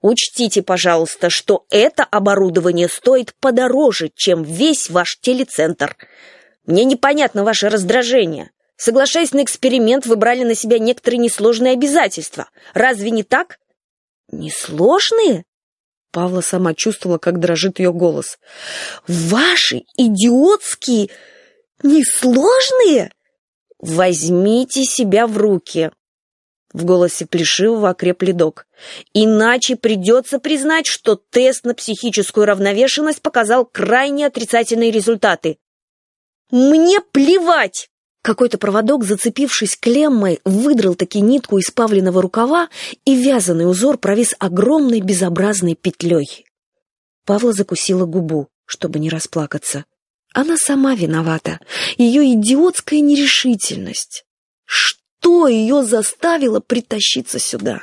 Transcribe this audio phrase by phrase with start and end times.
[0.00, 5.96] Учтите, пожалуйста, что это оборудование стоит подороже, чем весь ваш телецентр.
[6.66, 8.50] Мне непонятно ваше раздражение.
[8.76, 12.48] Соглашаясь на эксперимент, вы брали на себя некоторые несложные обязательства.
[12.74, 13.58] Разве не так?
[14.30, 15.44] Несложные?
[16.12, 18.38] Павла сама чувствовала, как дрожит ее голос.
[19.08, 21.10] Ваши идиотские,
[21.82, 23.10] несложные?
[23.80, 25.90] Возьмите себя в руки.
[26.72, 28.66] В голосе Плешивого окреп ледок.
[29.14, 35.58] «Иначе придется признать, что тест на психическую равновешенность показал крайне отрицательные результаты».
[36.50, 37.88] «Мне плевать!»
[38.22, 42.68] Какой-то проводок, зацепившись клеммой, выдрал таки нитку из павленного рукава,
[43.04, 46.44] и вязаный узор провис огромной безобразной петлей.
[47.24, 49.84] Павла закусила губу, чтобы не расплакаться.
[50.34, 51.60] Она сама виновата.
[51.96, 54.26] Ее идиотская нерешительность.
[55.28, 55.46] Что?
[55.46, 57.82] Ее заставило притащиться сюда?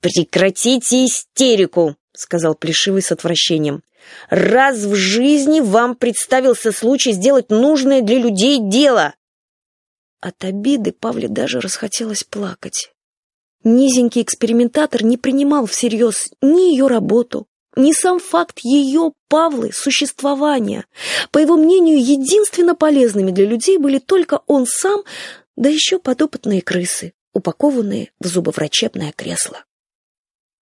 [0.00, 3.84] «Прекратите истерику!»— сказал Плешивый с отвращением.
[4.28, 9.14] «Раз в жизни вам представился случай сделать нужное для людей дело!»
[10.20, 12.92] От обиды Павле даже расхотелось плакать.
[13.62, 20.84] Низенький экспериментатор не принимал всерьез ни ее работу, ни сам факт ее, Павлы, существования.
[21.30, 25.04] По его мнению, единственно полезными для людей были только он сам
[25.56, 29.64] да еще подопытные крысы, упакованные в зубоврачебное кресло.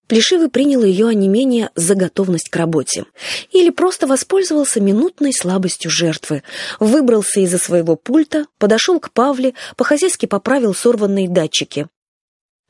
[0.07, 3.05] Плешивый принял ее онемение за готовность к работе
[3.51, 6.41] или просто воспользовался минутной слабостью жертвы,
[6.79, 11.87] выбрался из-за своего пульта, подошел к Павле, по-хозяйски поправил сорванные датчики.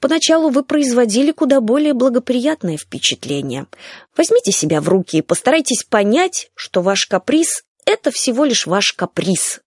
[0.01, 3.67] Поначалу вы производили куда более благоприятное впечатление.
[4.17, 9.61] Возьмите себя в руки и постарайтесь понять, что ваш каприз— это всего лишь ваш каприз,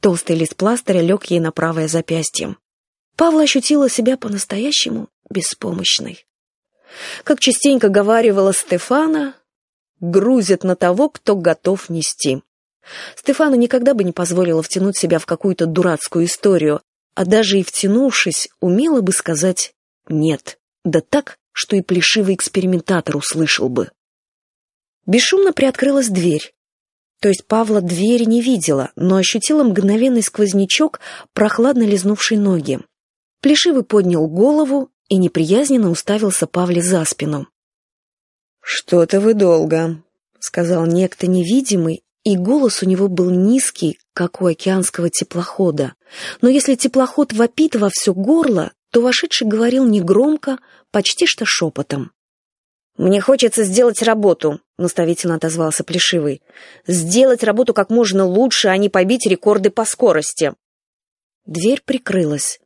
[0.00, 2.56] Толстый лист пластыря лег ей на правое запястье.
[3.16, 6.26] Павла ощутила себя по-настоящему беспомощной.
[7.24, 9.34] Как частенько говаривала Стефана,
[10.00, 12.42] грузят на того, кто готов нести.
[13.16, 16.80] Стефана никогда бы не позволила втянуть себя в какую-то дурацкую историю,
[17.14, 19.74] а даже и втянувшись, умела бы сказать
[20.08, 23.90] «нет», да так, что и плешивый экспериментатор услышал бы.
[25.06, 26.54] Бесшумно приоткрылась дверь.
[27.20, 31.00] То есть Павла двери не видела, но ощутила мгновенный сквознячок,
[31.32, 32.80] прохладно лизнувший ноги.
[33.40, 37.48] Плешивый поднял голову и неприязненно уставился Павле за спину.
[38.60, 40.02] «Что-то вы долго»,—
[40.38, 45.94] сказал некто невидимый, и голос у него был низкий, как у океанского теплохода.
[46.42, 50.58] Но если теплоход вопит во все горло, то вошедший говорил негромко,
[50.90, 52.12] почти что шепотом.
[52.98, 56.42] «Мне хочется сделать работу»,— наставительно отозвался Плешивый.
[56.88, 60.52] «Сделать работу как можно лучше, а не побить рекорды по скорости».
[61.46, 62.58] Дверь прикрылась.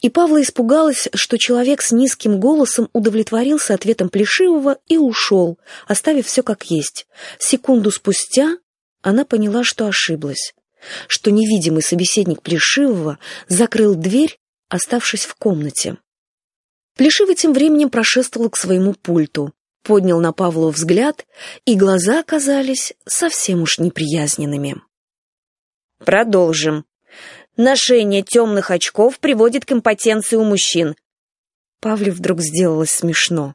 [0.00, 6.42] И Павла испугалась, что человек с низким голосом удовлетворился ответом Плешивого и ушел, оставив все
[6.42, 7.06] как есть.
[7.38, 8.56] Секунду спустя
[9.02, 10.54] она поняла, что ошиблась,
[11.06, 14.38] что невидимый собеседник Плешивого закрыл дверь,
[14.70, 15.98] оставшись в комнате.
[16.96, 19.52] Плешивый тем временем прошествовал к своему пульту
[19.86, 21.24] поднял на Павлу взгляд,
[21.64, 24.82] и глаза оказались совсем уж неприязненными.
[26.04, 26.84] Продолжим.
[27.56, 30.96] Ношение темных очков приводит к импотенции у мужчин.
[31.80, 33.54] Павле вдруг сделалось смешно.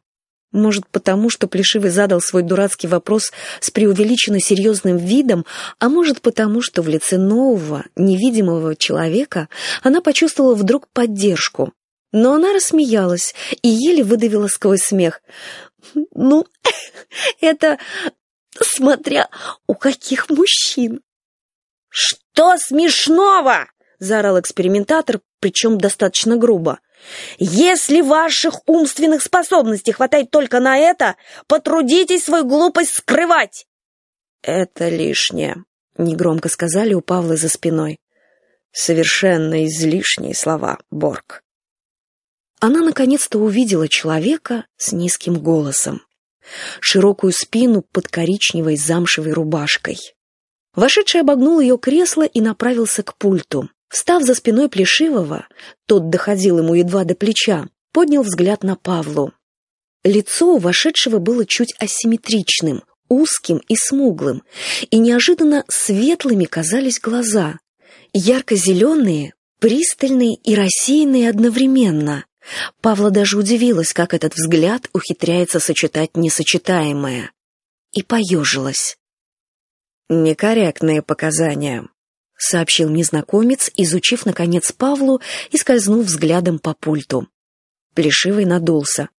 [0.53, 5.46] Может, потому, что Плешивый задал свой дурацкий вопрос с преувеличенно серьезным видом,
[5.80, 9.50] а может, потому, что в лице нового, невидимого человека
[9.84, 11.74] она почувствовала вдруг поддержку.
[12.12, 15.22] Но она рассмеялась и еле выдавила сквозь смех.
[16.14, 16.46] Ну,
[17.42, 17.80] это
[18.59, 19.30] смотря
[19.68, 21.02] у каких мужчин.
[21.90, 23.68] Что смешного?
[24.00, 26.80] заорал экспериментатор, причем достаточно грубо.
[27.38, 33.68] Если ваших умственных способностей хватает только на это, потрудитесь свою глупость скрывать.
[34.42, 35.63] Это лишнее,
[35.98, 38.00] негромко сказали у Павла за спиной.
[38.72, 41.44] Совершенно излишние слова, Борг
[42.62, 46.04] она наконец-то увидела человека с низким голосом,
[46.80, 49.98] широкую спину под коричневой замшевой рубашкой.
[50.75, 53.69] Вошедший обогнул ее кресло и направился к пульту.
[53.90, 55.48] Встав за спиной Плешивого,
[55.86, 59.34] тот доходил ему едва до плеча, поднял взгляд на Павлу.
[60.04, 64.44] Лицо у вошедшего было чуть асимметричным, узким и смуглым,
[64.90, 67.60] и неожиданно светлыми казались глаза,
[68.14, 72.24] ярко-зеленые, пристальные и рассеянные одновременно.
[72.82, 77.32] Павла даже удивилась, как этот взгляд ухитряется сочетать несочетаемое.
[77.92, 78.98] И поежилась.
[80.10, 81.88] «Некорректные показания»,—
[82.38, 85.22] сообщил незнакомец, изучив, наконец, Павлу
[85.52, 87.28] и скользнув взглядом по пульту.
[87.94, 89.10] Плешивый надулся.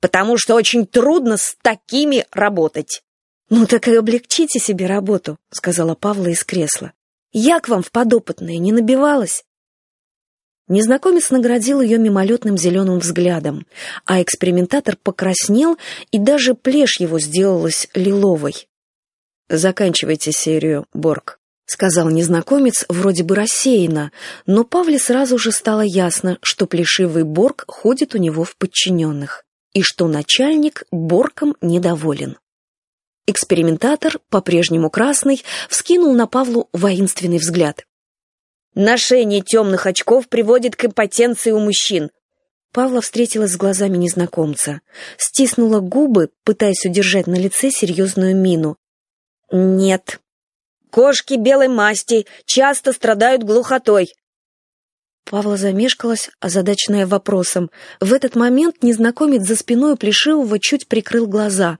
[0.00, 3.02] потому что очень трудно с такими работать».
[3.50, 6.92] «Ну так и облегчите себе работу»,— сказала Павла из кресла.
[7.32, 9.44] «Я к вам в подопытные не набивалась».
[10.68, 13.66] Незнакомец наградил ее мимолетным зеленым взглядом,
[14.04, 15.78] а экспериментатор покраснел,
[16.10, 18.68] и даже плешь его сделалась лиловой.
[19.48, 24.12] «Заканчивайте серию, Борг»,— сказал незнакомец вроде бы рассеянно,
[24.44, 29.80] но Павле сразу же стало ясно, что плешивый Борг ходит у него в подчиненных, и
[29.80, 32.36] что начальник Борком недоволен.
[33.26, 37.86] Экспериментатор, по-прежнему красный, вскинул на Павлу воинственный взгляд.
[38.80, 42.12] «Ношение темных очков приводит к импотенции у мужчин».
[42.72, 44.82] Павла встретилась с глазами незнакомца,
[45.16, 48.76] стиснула губы, пытаясь удержать на лице серьезную мину.
[49.50, 50.20] «Нет.
[50.92, 54.14] Кошки белой масти часто страдают глухотой».
[55.24, 57.72] Павла замешкалась, озадаченная вопросом.
[57.98, 61.78] В этот момент незнакомец за спиной Плешивого чуть прикрыл глаза.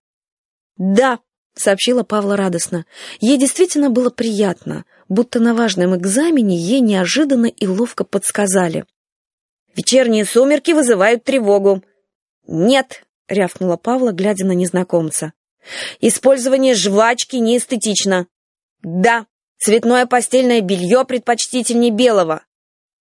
[0.76, 1.20] «Да»,—
[1.60, 2.87] сообщила Павла радостно.
[3.20, 8.84] Ей действительно было приятно, будто на важном экзамене ей неожиданно и ловко подсказали.
[9.75, 11.82] «Вечерние сумерки вызывают тревогу».
[12.46, 15.32] «Нет»,— рявкнула Павла, глядя на незнакомца.
[16.00, 18.26] «Использование жвачки неэстетично».
[18.82, 19.26] «Да,
[19.58, 22.43] цветное постельное белье предпочтительнее белого».